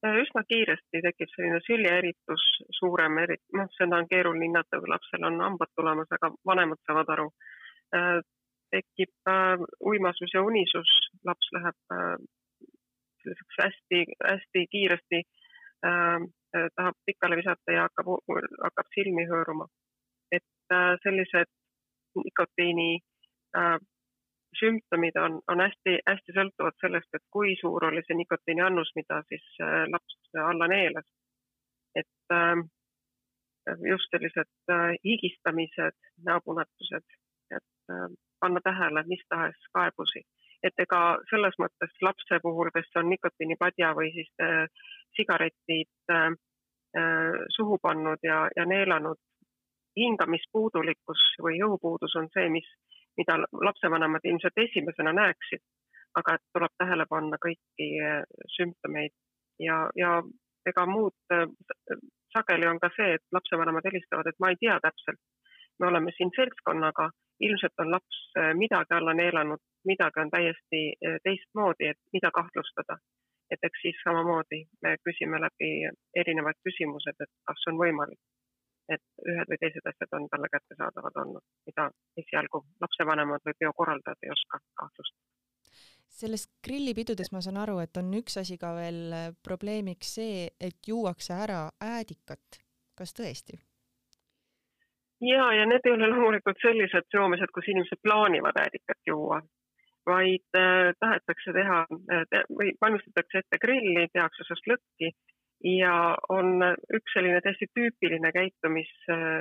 üsna 0.09 0.43
kiiresti 0.49 1.03
tekib 1.05 1.29
selline 1.35 1.61
süljeeritus, 1.67 2.45
suurem 2.79 3.19
eri-, 3.21 3.41
noh, 3.57 3.69
seda 3.77 3.99
on 4.01 4.09
keeruline 4.09 4.49
hinnata, 4.49 4.81
kui 4.81 4.89
lapsel 4.89 5.27
on 5.29 5.41
hambad 5.45 5.73
tulemas, 5.77 6.09
aga 6.17 6.33
vanemad 6.47 6.81
saavad 6.87 7.17
aru 7.17 7.31
äh,. 7.97 8.21
tekib 8.71 9.11
äh, 9.29 9.59
uimasus 9.83 10.31
ja 10.35 10.43
unisus, 10.47 10.91
laps 11.27 11.49
läheb 11.57 11.95
äh, 11.97 12.17
selliseks 13.23 13.57
hästi-hästi 13.63 14.67
kiiresti 14.71 15.23
tahab 15.81 16.97
pikale 17.07 17.37
visata 17.37 17.73
ja 17.73 17.87
hakkab, 17.87 18.09
hakkab 18.65 18.89
silmi 18.95 19.25
hõõruma. 19.29 19.67
et 20.33 20.75
sellised 21.03 21.49
nikotiini 22.17 23.01
sümptomid 24.59 25.17
on, 25.17 25.39
on 25.49 25.63
hästi-hästi 25.63 26.35
sõltuvad 26.37 26.77
sellest, 26.81 27.15
et 27.15 27.23
kui 27.31 27.55
suur 27.61 27.85
oli 27.87 28.03
see 28.07 28.17
nikotiini 28.19 28.65
annus, 28.67 28.91
mida 28.97 29.23
siis 29.29 29.47
äh, 29.63 29.85
laps 29.93 30.19
alla 30.47 30.69
neelas. 30.69 31.07
et 31.95 32.33
äh, 32.33 32.57
just 33.91 34.11
sellised 34.11 34.51
äh, 34.71 34.95
higistamised, 35.05 35.99
näopunatused, 36.27 37.07
et 37.57 37.95
äh, 37.95 38.07
panna 38.41 38.61
tähele 38.65 39.03
mis 39.07 39.25
tahes 39.29 39.59
kaebusi 39.73 40.23
et 40.63 40.83
ega 40.85 41.01
selles 41.31 41.57
mõttes 41.61 41.93
lapse 42.05 42.39
puhul, 42.43 42.71
kes 42.75 42.91
on 43.01 43.09
nikotiinipadja 43.13 43.93
või 43.97 44.13
siis 44.17 44.31
äh, 44.45 44.67
sigaretid 45.17 46.13
äh, 46.13 46.29
äh, 47.01 47.41
suhu 47.57 47.79
pannud 47.83 48.21
ja, 48.27 48.47
ja 48.57 48.67
neelanud, 48.69 49.19
hingamispuudulikkus 49.97 51.23
või 51.43 51.59
jõupuudus 51.59 52.15
on 52.21 52.29
see, 52.35 52.49
mis, 52.53 52.69
mida 53.19 53.37
lapsevanemad 53.67 54.25
ilmselt 54.25 54.63
esimesena 54.65 55.13
näeksid, 55.13 55.63
aga 56.19 56.35
et 56.37 56.45
tuleb 56.55 56.75
tähele 56.79 57.07
panna 57.11 57.39
kõiki 57.47 57.89
äh, 58.05 58.23
sümptomeid. 58.57 59.15
Ja, 59.61 59.83
ja 59.97 60.21
ega 60.67 60.87
muud 60.87 61.17
äh,, 61.35 61.47
sageli 62.35 62.69
on 62.71 62.81
ka 62.83 62.91
see, 62.97 63.17
et 63.17 63.25
lapsevanemad 63.37 63.87
helistavad, 63.91 64.31
et 64.31 64.41
ma 64.41 64.53
ei 64.53 64.61
tea 64.61 64.79
täpselt, 64.83 65.21
me 65.81 65.89
oleme 65.89 66.13
siin 66.17 66.33
seltskonnaga, 66.37 67.11
ilmselt 67.47 67.85
on 67.85 67.93
laps 67.97 68.19
äh, 68.39 68.53
midagi 68.55 68.97
alla 68.97 69.15
neelanud, 69.17 69.63
midagi 69.89 70.21
on 70.21 70.31
täiesti 70.31 70.83
teistmoodi, 71.25 71.93
et 71.93 72.01
mida 72.13 72.31
kahtlustada. 72.35 73.01
et 73.51 73.65
eks 73.67 73.81
siis 73.83 73.97
samamoodi 74.07 74.59
me 74.83 74.91
küsime 75.03 75.41
läbi 75.43 75.71
erinevad 76.21 76.55
küsimused, 76.67 77.17
et 77.25 77.31
kas 77.49 77.65
on 77.67 77.81
võimalik, 77.81 78.21
et 78.97 79.27
ühed 79.33 79.53
või 79.53 79.61
teised 79.63 79.87
asjad 79.93 80.17
on 80.19 80.29
talle 80.33 80.49
kättesaadavad 80.53 81.21
olnud, 81.25 81.45
mida 81.69 81.91
esialgu 82.23 82.65
lapsevanemad 82.85 83.45
või 83.47 83.59
peokorraldajad 83.65 84.27
ei 84.27 84.35
oska 84.37 84.63
kahtlustada 84.83 85.29
selles 86.21 86.49
grillipidudes 86.67 87.31
ma 87.33 87.41
saan 87.45 87.61
aru, 87.63 87.79
et 87.81 87.97
on 88.01 88.11
üks 88.19 88.37
asi 88.41 88.59
ka 88.61 88.75
veel 88.77 89.01
äh, 89.17 89.27
probleemiks 89.47 90.15
see, 90.19 90.49
et 90.61 90.89
juuakse 90.89 91.37
ära 91.47 91.63
äädikat. 91.81 92.61
kas 92.99 93.15
tõesti? 93.17 93.57
ja, 95.25 95.47
ja 95.57 95.65
need 95.69 95.87
ei 95.87 95.95
ole 95.95 96.11
loomulikult 96.11 96.61
sellised 96.61 97.09
joomised, 97.15 97.53
kus 97.55 97.69
inimesed 97.73 98.01
plaanivad 98.05 98.59
äädikat 98.61 99.01
juua, 99.07 99.41
vaid 100.09 100.61
äh, 100.61 100.93
tahetakse 101.01 101.55
teha 101.57 101.81
äh, 101.89 102.45
või 102.59 102.75
valmistatakse 102.81 103.45
ette 103.45 103.61
grilli, 103.65 104.09
tehakse 104.13 104.49
šašlõkki 104.49 105.13
ja 105.65 105.95
on 106.29 106.63
üks 106.97 107.15
selline 107.15 107.41
täiesti 107.45 107.69
tüüpiline 107.77 108.33
käitumis 108.33 108.93
äh, 109.13 109.41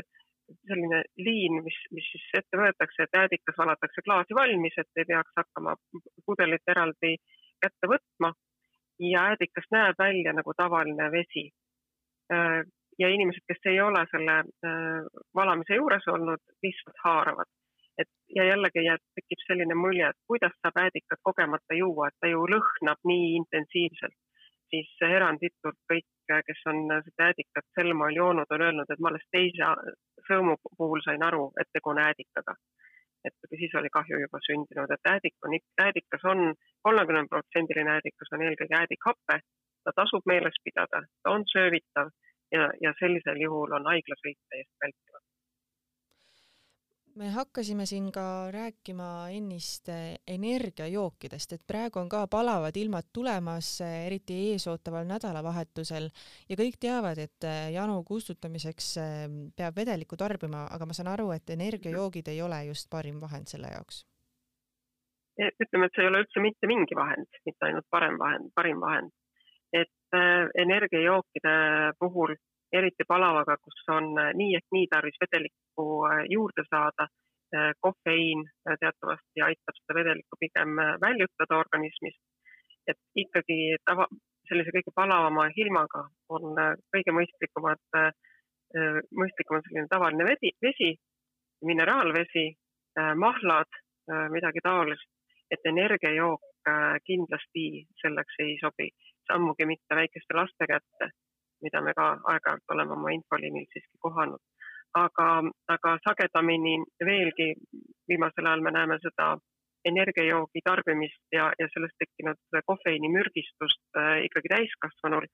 selline 0.68 1.04
liin, 1.18 1.62
mis, 1.64 1.78
mis 1.96 2.08
siis 2.12 2.26
ette 2.42 2.58
võetakse, 2.58 3.06
et 3.06 3.18
äädikas 3.22 3.58
valatakse 3.58 4.04
klaasi 4.06 4.36
valmis, 4.38 4.76
et 4.78 5.02
ei 5.02 5.08
peaks 5.10 5.36
hakkama 5.38 5.76
pudelit 6.26 6.74
eraldi 6.74 7.16
kätte 7.62 7.92
võtma. 7.92 8.34
Ja 9.00 9.30
äädikas 9.32 9.70
näeb 9.72 10.00
välja 10.00 10.34
nagu 10.36 10.54
tavaline 10.58 11.06
vesi. 11.12 11.46
Ja 13.00 13.08
inimesed, 13.08 13.46
kes 13.48 13.70
ei 13.72 13.80
ole 13.80 14.02
selle 14.12 14.42
valamise 15.36 15.78
juures 15.78 16.08
olnud, 16.12 16.44
lihtsalt 16.66 17.00
haaravad. 17.06 17.48
et 18.00 18.08
ja 18.36 18.44
jällegi 18.48 18.84
jääb, 18.86 19.02
tekib 19.16 19.42
selline 19.44 19.76
mulje, 19.76 20.10
et 20.10 20.20
kuidas 20.28 20.54
saab 20.64 20.78
äädikat 20.80 21.20
kogemata 21.24 21.76
juua, 21.76 22.08
et 22.08 22.16
ta 22.20 22.28
ju 22.32 22.46
lõhnab 22.48 23.00
nii 23.12 23.34
intensiivselt 23.40 24.16
siis 24.70 24.90
eranditult 25.08 25.78
kõik, 25.92 26.08
kes 26.48 26.62
on 26.72 26.82
seda 27.06 27.30
äädikat 27.30 27.66
sel 27.78 27.94
moel 27.98 28.18
joonud, 28.22 28.52
on 28.56 28.66
öelnud, 28.68 28.92
et 28.94 29.02
ma 29.02 29.12
alles 29.12 29.26
teise 29.36 29.70
sõõmu 30.28 30.58
puhul 30.78 31.02
sain 31.06 31.24
aru, 31.26 31.50
et 31.62 31.70
tegu 31.74 31.94
on 31.94 32.02
äädikaga. 32.06 32.56
et 33.28 33.34
siis 33.60 33.74
oli 33.76 33.90
kahju 33.92 34.20
juba 34.20 34.40
sündinud, 34.46 34.92
et 34.96 35.10
äädik 35.12 35.36
on 35.46 35.56
äädikas 35.86 36.22
on, 36.32 36.54
kolmekümne 36.88 37.26
protsendiline 37.34 37.92
äädikas 37.98 38.32
on 38.32 38.46
eelkõige 38.46 38.78
äädikhape, 38.80 39.36
ta 39.84 39.92
tasub 39.96 40.24
meeles 40.32 40.56
pidada, 40.64 41.02
ta 41.24 41.34
on 41.36 41.44
söövitav 41.54 42.14
ja, 42.56 42.70
ja 42.86 42.94
sellisel 43.00 43.42
juhul 43.44 43.76
on 43.76 43.92
haiglasõit 43.92 44.40
täiesti 44.50 44.86
vältimatu 44.86 45.29
me 47.20 47.30
hakkasime 47.30 47.86
siin 47.86 48.12
ka 48.16 48.52
rääkima 48.52 49.08
ennist 49.36 49.90
eh, 49.92 50.20
energiajookidest, 50.28 51.54
et 51.54 51.64
praegu 51.68 52.00
on 52.00 52.10
ka 52.10 52.22
palavad 52.32 52.78
ilmad 52.80 53.10
tulemas, 53.14 53.72
eh, 53.84 54.06
eriti 54.08 54.38
eesootaval 54.54 55.08
nädalavahetusel 55.10 56.08
ja 56.50 56.60
kõik 56.62 56.80
teavad, 56.80 57.20
et 57.20 57.48
eh, 57.48 57.66
janu 57.76 58.00
kustutamiseks 58.08 58.94
peab 59.56 59.82
vedelikku 59.82 60.18
tarbima, 60.18 60.66
aga 60.72 60.88
ma 60.88 60.96
saan 60.96 61.12
aru, 61.12 61.32
et 61.36 61.56
energiajoogid 61.56 62.32
ei 62.32 62.42
ole 62.46 62.64
just 62.70 62.90
parim 62.90 63.20
vahend 63.22 63.52
selle 63.52 63.74
jaoks. 63.76 64.06
E, 65.40 65.52
ütleme, 65.64 65.88
et 65.88 65.96
see 65.96 66.06
ei 66.06 66.12
ole 66.12 66.24
üldse 66.24 66.44
mitte 66.44 66.72
mingi 66.72 66.96
vahend, 66.96 67.28
mitte 67.48 67.68
ainult 67.68 67.88
parem 67.92 68.16
vahend, 68.20 68.52
parim 68.56 68.80
vahend. 68.84 69.16
et 69.70 70.16
energiajookide 70.58 71.52
puhul 72.02 72.32
eriti 72.74 73.04
palavaga, 73.08 73.58
kus 73.64 73.82
on 73.96 74.12
äh, 74.22 74.32
nii 74.38 74.56
ehk 74.60 74.76
nii 74.76 74.88
tarvis 74.92 75.18
vedelikku 75.24 75.86
äh, 76.10 76.24
juurde 76.36 76.66
saada. 76.70 77.08
Äh, 77.56 77.72
kofeiin 77.82 78.44
teatavasti 78.80 79.42
aitab 79.42 79.78
seda 79.80 79.96
vedelikku 79.98 80.38
pigem 80.40 80.76
väljutada 81.02 81.58
organismist. 81.58 82.22
et 82.90 82.98
ikkagi 83.22 83.78
tava, 83.86 84.06
sellise 84.50 84.72
kõige 84.74 84.92
palavama 84.96 85.44
ilmaga 85.62 86.00
on 86.34 86.56
kõige 86.94 87.14
mõistlikumad, 87.14 87.82
mõistlikum 89.20 89.58
on 89.58 89.66
selline 89.68 89.92
tavaline 89.92 90.26
vesi, 90.26 90.50
vesi, 90.66 90.90
mineraalvesi, 91.70 92.46
mahlad, 93.26 93.78
midagi 94.34 94.64
taolist, 94.66 95.06
et 95.54 95.70
energiajook 95.74 96.50
kindlasti 97.06 97.68
selleks 98.02 98.42
ei 98.46 98.58
sobi, 98.64 98.90
sammugi 99.30 99.70
mitte 99.70 100.02
väikeste 100.02 100.40
laste 100.42 100.70
kätte 100.74 101.12
mida 101.62 101.82
me 101.82 101.94
ka 101.98 102.08
aeg-ajalt 102.34 102.74
oleme 102.76 102.96
oma 102.98 103.14
infoliinil 103.16 103.68
siiski 103.74 103.98
kohanud. 104.06 104.42
aga, 104.98 105.28
aga 105.70 105.92
sagedamini 106.06 106.80
veelgi 107.06 107.54
viimasel 108.10 108.48
ajal 108.50 108.62
me 108.66 108.72
näeme 108.72 108.98
seda 109.04 109.28
energiajoogi 109.86 110.62
tarbimist 110.66 111.22
ja, 111.32 111.52
ja 111.60 111.68
sellest 111.74 111.96
tekkinud 112.04 112.40
kofeiinimürgistust 112.66 113.84
äh, 113.98 114.24
ikkagi 114.26 114.52
täiskasvanul, 114.56 115.28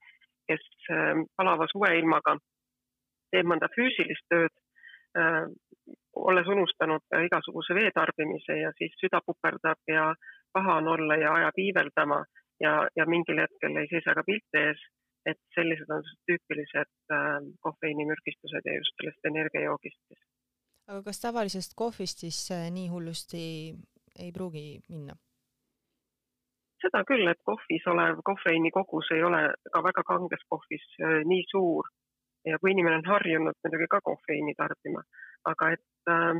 kes 0.48 0.66
äh, 0.90 1.24
palava 1.36 1.66
suveilmaga 1.72 2.36
teeb 3.32 3.48
mõnda 3.50 3.70
füüsilist 3.74 4.28
tööd 4.30 4.54
äh,, 5.18 5.46
olles 6.16 6.48
unustanud 6.48 7.16
igasuguse 7.26 7.74
vee 7.74 7.90
tarbimise 7.94 8.58
ja 8.60 8.72
siis 8.78 8.94
süda 9.00 9.20
puperdab 9.26 9.80
ja 9.90 10.10
paha 10.52 10.78
on 10.80 10.88
olla 10.94 11.16
ja 11.20 11.32
ajab 11.40 11.58
iiveldama 11.64 12.20
ja, 12.60 12.74
ja 12.96 13.06
mingil 13.06 13.42
hetkel 13.42 13.76
ei 13.76 13.90
seisa 13.90 14.14
ka 14.16 14.24
pilt 14.26 14.60
ees 14.60 14.80
et 15.26 15.40
sellised 15.54 15.90
on 15.90 16.06
tüüpilised 16.28 16.92
äh, 17.12 17.36
kofeiinimürgistused 17.66 18.68
ja 18.68 18.78
just 18.78 18.94
sellest 19.00 19.30
energiajoogist 19.32 20.00
siis. 20.08 20.24
aga 20.88 21.02
kas 21.08 21.20
tavalisest 21.20 21.76
kohvist 21.76 22.24
siis 22.24 22.40
äh, 22.54 22.68
nii 22.70 22.88
hullusti 22.94 23.44
ei 24.18 24.32
pruugi 24.32 24.66
minna? 24.88 25.16
seda 26.82 27.02
küll, 27.08 27.26
et 27.30 27.40
kohvis 27.50 27.86
olev 27.90 28.20
kofeiini 28.24 28.70
kogus 28.70 29.08
ei 29.16 29.22
ole 29.24 29.42
ka 29.72 29.82
väga 29.82 30.04
kanges 30.10 30.44
kohvis 30.48 30.84
äh, 31.00 31.22
nii 31.32 31.46
suur 31.50 31.88
ja 32.46 32.58
kui 32.62 32.72
inimene 32.74 33.00
on 33.00 33.08
harjunud 33.10 33.58
muidugi 33.64 33.88
ka 33.90 34.00
kofeiini 34.08 34.54
tarbima, 34.58 35.02
aga 35.52 35.72
et 35.74 36.12
äh, 36.12 36.38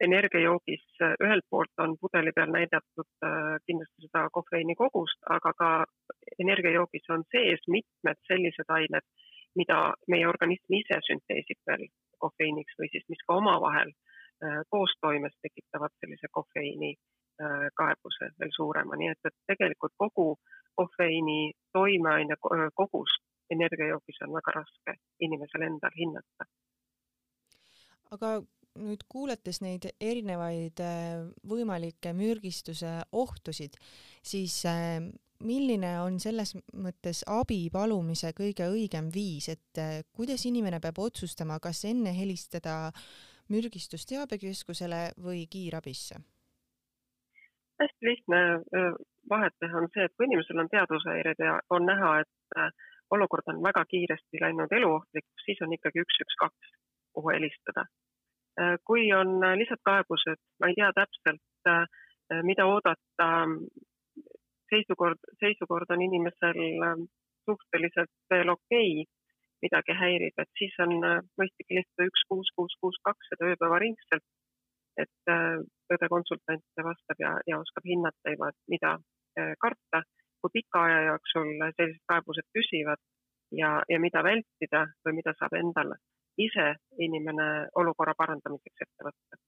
energiajoogis 0.00 0.84
äh, 1.02 1.14
ühelt 1.24 1.44
poolt 1.50 1.82
on 1.84 1.96
pudeli 2.00 2.32
peal 2.36 2.52
näidatud 2.52 3.10
äh, 3.24 3.56
kindlasti 3.66 4.06
seda 4.06 4.28
kofeiini 4.32 4.74
kogust, 4.74 5.20
aga 5.36 5.52
ka 5.62 5.70
energiajoogis 6.44 7.10
on 7.14 7.24
sees 7.34 7.64
mitmed 7.68 8.20
sellised 8.28 8.72
ained, 8.76 9.06
mida 9.58 9.78
meie 10.08 10.28
organism 10.28 10.78
ise 10.78 11.00
sünteesib 11.08 11.60
veel 11.70 11.86
kofeiiniks 12.24 12.78
või 12.80 12.88
siis 12.92 13.04
mis 13.12 13.24
ka 13.26 13.38
omavahel 13.42 13.92
äh, 13.92 14.60
koostoimes 14.74 15.36
tekitavad 15.42 15.96
sellise 16.00 16.32
kofeiini 16.32 16.94
kaebuse 17.80 18.26
veel 18.36 18.50
suurema, 18.52 18.98
nii 19.00 19.08
et, 19.08 19.28
et 19.30 19.36
tegelikult 19.48 19.94
kogu 19.96 20.24
kofeiini 20.76 21.54
toimeaine 21.72 22.36
kogust 22.76 23.22
energiajoogis 23.54 24.18
on 24.26 24.34
väga 24.34 24.52
raske 24.58 24.94
inimesel 25.24 25.64
endal 25.64 25.94
hinnata. 25.96 26.44
aga 28.10 28.34
nüüd 28.78 29.02
kuulates 29.10 29.60
neid 29.64 29.88
erinevaid 30.00 30.80
äh, 30.84 31.24
võimalikke 31.48 32.12
mürgistuse 32.16 33.00
ohtusid, 33.12 33.76
siis 34.22 34.60
äh, 34.68 35.00
milline 35.42 35.94
on 36.04 36.20
selles 36.22 36.54
mõttes 36.76 37.24
abi 37.26 37.64
palumise 37.72 38.32
kõige 38.36 38.68
õigem 38.70 39.10
viis, 39.14 39.48
et 39.52 39.80
äh, 39.80 40.02
kuidas 40.12 40.46
inimene 40.46 40.80
peab 40.80 41.00
otsustama, 41.02 41.58
kas 41.62 41.84
enne 41.88 42.14
helistada 42.16 42.92
mürgistusteabekeskusele 43.50 45.10
või 45.22 45.46
kiirabisse? 45.50 46.20
hästi 47.80 48.04
lihtne 48.04 48.38
vahet 49.32 49.54
teha 49.56 49.78
on 49.80 49.86
see, 49.94 50.04
et 50.04 50.12
kui 50.12 50.26
inimesel 50.28 50.58
on 50.60 50.68
teadushäired 50.68 51.38
ja 51.40 51.54
on 51.72 51.86
näha, 51.88 52.10
et 52.20 52.74
olukord 53.16 53.48
on 53.48 53.62
väga 53.64 53.86
kiiresti 53.88 54.42
läinud 54.42 54.74
eluohtlikuks, 54.76 55.46
siis 55.46 55.62
on 55.64 55.72
ikkagi 55.72 56.02
üks, 56.04 56.18
üks, 56.20 56.36
kaks, 56.42 56.74
kuhu 57.16 57.32
helistada 57.32 57.86
kui 58.84 59.12
on 59.16 59.38
äh, 59.44 59.54
lihtsalt 59.60 59.82
kaebused, 59.88 60.40
ma 60.60 60.70
ei 60.70 60.76
tea 60.78 60.90
täpselt, 60.96 61.70
äh, 61.70 61.86
mida 62.46 62.66
oodata, 62.68 63.28
seisukord, 64.70 65.22
seisukord 65.42 65.90
on 65.90 66.02
inimesel 66.04 66.60
suhteliselt 67.48 68.12
veel 68.30 68.52
okei 68.52 68.90
okay,, 69.02 69.08
midagi 69.64 69.96
häirib, 69.96 70.36
et 70.40 70.50
siis 70.56 70.76
on 70.80 70.92
mõistlik 71.40 71.72
helistada 71.72 72.06
üks 72.08 72.22
kuus, 72.28 72.52
kuus, 72.56 72.76
kuus, 72.80 73.00
kaks 73.04 73.32
seda 73.32 73.50
ööpäevaringselt. 73.50 74.24
et 75.00 75.32
õde 75.94 76.08
konsultant 76.12 76.80
vastab 76.84 77.20
ja, 77.22 77.32
ja 77.46 77.58
oskab 77.60 77.84
hinnata 77.88 78.32
mida 78.68 78.94
karta, 79.64 80.02
kui 80.40 80.54
pika 80.54 80.84
aja 80.86 81.02
jooksul 81.10 81.52
sellised 81.76 82.02
kaebused 82.12 82.48
püsivad 82.54 83.00
ja, 83.58 83.80
ja 83.88 84.00
mida 84.00 84.22
vältida 84.24 84.86
või 85.04 85.18
mida 85.20 85.34
saab 85.38 85.58
endale 85.60 85.98
ise 86.46 86.66
inimene 87.06 87.46
olukorra 87.82 88.14
parandamiseks 88.18 88.86
ette 88.86 89.08
võtta. 89.08 89.40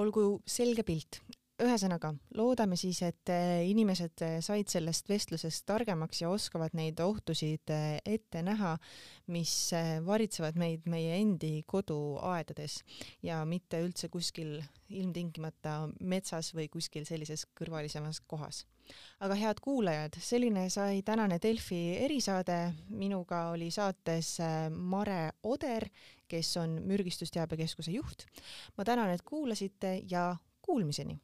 olgu 0.00 0.22
selge 0.46 0.82
pilt, 0.86 1.18
ühesõnaga 1.64 2.12
loodame 2.38 2.76
siis, 2.78 3.00
et 3.04 3.30
eh, 3.32 3.62
inimesed 3.68 4.22
eh, 4.24 4.36
said 4.44 4.70
sellest 4.72 5.08
vestlusest 5.10 5.66
targemaks 5.68 6.22
ja 6.22 6.30
oskavad 6.32 6.74
neid 6.78 7.00
ohtusid 7.04 7.72
eh, 7.74 7.98
ette 8.06 8.42
näha, 8.46 8.76
mis 9.30 9.52
varitsevad 10.06 10.58
meid 10.58 10.88
meie 10.90 11.20
endi 11.20 11.60
koduaedades 11.70 12.80
ja 13.26 13.42
mitte 13.46 13.82
üldse 13.84 14.10
kuskil 14.10 14.58
ilmtingimata 14.90 15.84
metsas 16.00 16.50
või 16.56 16.66
kuskil 16.72 17.06
sellises 17.08 17.46
kõrvalisemas 17.58 18.22
kohas 18.26 18.64
aga 19.22 19.36
head 19.38 19.60
kuulajad, 19.62 20.16
selline 20.18 20.64
sai 20.72 21.04
tänane 21.06 21.38
Delfi 21.42 21.78
erisaade. 22.02 22.72
minuga 22.88 23.50
oli 23.52 23.70
saates 23.70 24.38
Mare 24.74 25.30
Oder, 25.44 25.86
kes 26.26 26.56
on 26.56 26.80
mürgistusteabekeskuse 26.82 27.94
juht. 27.94 28.26
ma 28.76 28.84
tänan, 28.84 29.10
et 29.10 29.22
kuulasite 29.22 30.00
ja 30.10 30.34
kuulmiseni 30.60 31.20